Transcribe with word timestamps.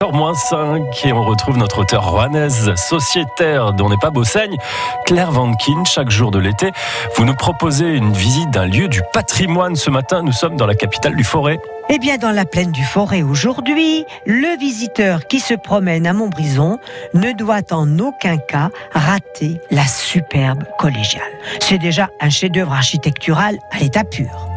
5 0.00 1.06
et 1.06 1.12
on 1.12 1.24
retrouve 1.24 1.58
notre 1.58 1.80
auteur 1.80 2.08
rouennaise 2.10 2.72
sociétaire 2.76 3.72
dont 3.72 3.88
n'est 3.88 3.96
pas 3.96 4.10
Bossaigne, 4.10 4.56
Claire 5.04 5.32
Vankin. 5.32 5.84
Chaque 5.84 6.08
jour 6.08 6.30
de 6.30 6.38
l'été, 6.38 6.70
vous 7.16 7.24
nous 7.24 7.34
proposez 7.34 7.86
une 7.86 8.12
visite 8.12 8.48
d'un 8.50 8.66
lieu 8.66 8.86
du 8.86 9.02
patrimoine. 9.12 9.74
Ce 9.74 9.90
matin, 9.90 10.22
nous 10.22 10.32
sommes 10.32 10.56
dans 10.56 10.66
la 10.66 10.76
capitale 10.76 11.16
du 11.16 11.24
Forêt. 11.24 11.58
Eh 11.90 11.98
bien, 11.98 12.16
dans 12.16 12.30
la 12.30 12.44
plaine 12.44 12.70
du 12.70 12.84
Forêt 12.84 13.22
aujourd'hui, 13.22 14.04
le 14.24 14.56
visiteur 14.58 15.26
qui 15.26 15.40
se 15.40 15.54
promène 15.54 16.06
à 16.06 16.12
Montbrison 16.12 16.78
ne 17.14 17.32
doit 17.32 17.72
en 17.72 17.98
aucun 17.98 18.36
cas 18.36 18.70
rater 18.92 19.60
la 19.72 19.86
superbe 19.86 20.62
collégiale. 20.78 21.32
C'est 21.58 21.78
déjà 21.78 22.08
un 22.20 22.30
chef-d'œuvre 22.30 22.72
architectural 22.72 23.58
à 23.72 23.78
l'état 23.78 24.04
pur. 24.04 24.47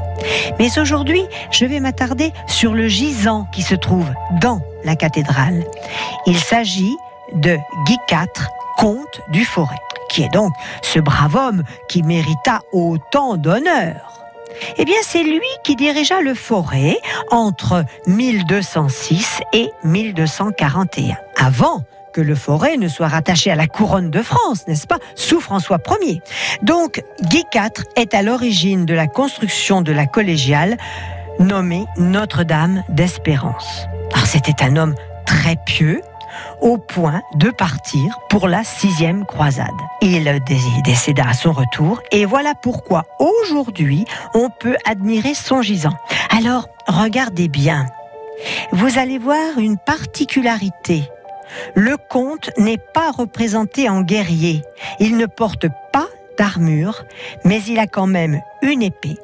Mais 0.60 0.78
aujourd'hui, 0.80 1.24
je 1.52 1.66
vais 1.66 1.80
m'attarder 1.80 2.32
sur 2.48 2.74
le 2.74 2.88
gisant 2.88 3.48
qui 3.52 3.62
se 3.62 3.76
trouve 3.76 4.10
dans 4.40 4.62
la 4.84 4.96
cathédrale. 4.96 5.64
Il 6.26 6.38
s'agit 6.38 6.96
de 7.34 7.58
Guy 7.86 7.98
IV, 8.12 8.48
comte 8.78 9.22
du 9.30 9.46
Forêt, 9.46 9.80
qui 10.10 10.24
est 10.24 10.34
donc 10.34 10.54
ce 10.82 11.00
brave 11.00 11.36
homme 11.36 11.64
qui 11.88 12.04
mérita 12.04 12.62
autant 12.72 13.38
d'honneur. 13.38 14.12
Eh 14.78 14.86
bien, 14.86 14.98
c'est 15.02 15.24
lui 15.24 15.40
qui 15.64 15.76
dirigea 15.76 16.22
le 16.22 16.34
Forêt 16.34 16.98
entre 17.30 17.86
1206 18.08 19.42
et 19.54 19.72
1241, 19.84 21.16
avant 21.38 21.84
que 22.14 22.22
le 22.22 22.36
forêt 22.36 22.78
ne 22.78 22.88
soit 22.88 23.08
rattaché 23.08 23.52
à 23.52 23.56
la 23.56 23.68
couronne 23.68 24.10
de 24.10 24.22
France, 24.22 24.68
n'est-ce 24.68 24.88
pas, 24.88 25.00
sous 25.16 25.40
François 25.40 25.80
Ier. 26.02 26.22
Donc, 26.62 27.04
Guy 27.24 27.44
IV 27.54 27.86
est 27.96 28.14
à 28.14 28.22
l'origine 28.22 28.86
de 28.86 28.94
la 28.94 29.08
construction 29.08 29.82
de 29.82 29.92
la 29.92 30.06
collégiale 30.06 30.78
nommée 31.40 31.86
Notre-Dame 31.98 32.84
d'Espérance. 32.90 33.88
Alors, 34.14 34.26
c'était 34.26 34.64
un 34.64 34.76
homme 34.76 34.96
très 35.26 35.56
pieux, 35.66 36.02
au 36.62 36.78
point 36.78 37.22
de 37.36 37.50
partir 37.50 38.20
pour 38.30 38.48
la 38.48 38.64
sixième 38.64 39.26
croisade. 39.26 39.68
Il 40.02 40.40
décéda 40.84 41.28
à 41.28 41.34
son 41.34 41.52
retour 41.52 42.02
et 42.12 42.26
voilà 42.26 42.54
pourquoi 42.56 43.06
aujourd'hui 43.20 44.06
on 44.34 44.50
peut 44.50 44.78
admirer 44.86 45.34
son 45.34 45.62
gisant. 45.62 45.98
Alors 46.30 46.68
regardez 46.88 47.48
bien, 47.48 47.86
vous 48.72 48.98
allez 48.98 49.18
voir 49.18 49.58
une 49.58 49.78
particularité 49.78 51.04
le 51.76 51.98
comte 52.10 52.50
n'est 52.58 52.78
pas 52.78 53.12
représenté 53.12 53.90
en 53.90 54.02
guerrier. 54.02 54.62
Il 55.00 55.18
ne 55.18 55.26
porte 55.26 55.68
pas 55.92 56.08
d'armure, 56.38 57.06
mais 57.44 57.62
il 57.64 57.80
a 57.80 57.88
quand 57.88 58.08
même 58.08 58.42
une 58.62 58.82
épée. 58.82 59.18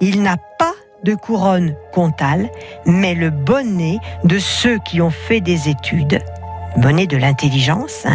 Il 0.00 0.22
n'a 0.22 0.36
pas 0.58 0.74
de 1.04 1.14
couronne 1.14 1.74
comtale, 1.92 2.48
mais 2.86 3.14
le 3.14 3.30
bonnet 3.30 3.98
de 4.24 4.38
ceux 4.38 4.78
qui 4.78 5.00
ont 5.00 5.10
fait 5.10 5.40
des 5.40 5.68
études, 5.68 6.20
bonnet 6.76 7.06
de 7.06 7.16
l'intelligence. 7.16 8.06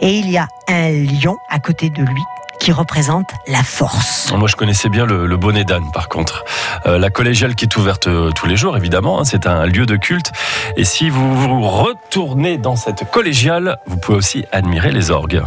Et 0.00 0.18
il 0.18 0.30
y 0.30 0.38
a 0.38 0.48
un 0.68 0.90
lion 0.90 1.36
à 1.50 1.58
côté 1.58 1.90
de 1.90 2.02
lui 2.02 2.22
qui 2.62 2.70
représente 2.70 3.32
la 3.48 3.64
force. 3.64 4.32
Moi, 4.32 4.46
je 4.46 4.54
connaissais 4.54 4.88
bien 4.88 5.04
le, 5.04 5.36
bonnet 5.36 5.64
d'âne, 5.64 5.90
par 5.92 6.08
contre. 6.08 6.44
Euh, 6.86 6.96
la 6.96 7.10
collégiale 7.10 7.56
qui 7.56 7.64
est 7.64 7.76
ouverte 7.76 8.06
euh, 8.06 8.30
tous 8.30 8.46
les 8.46 8.56
jours, 8.56 8.76
évidemment, 8.76 9.18
hein, 9.18 9.24
c'est 9.24 9.48
un 9.48 9.66
lieu 9.66 9.84
de 9.84 9.96
culte. 9.96 10.30
Et 10.76 10.84
si 10.84 11.10
vous 11.10 11.34
vous 11.34 11.60
retournez 11.60 12.58
dans 12.58 12.76
cette 12.76 13.10
collégiale, 13.10 13.78
vous 13.86 13.96
pouvez 13.96 14.18
aussi 14.18 14.44
admirer 14.52 14.92
les 14.92 15.10
orgues. 15.10 15.42